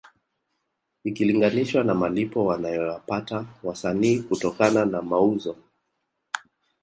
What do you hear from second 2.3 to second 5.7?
wanayoyapata wasanii kutokana na mauzo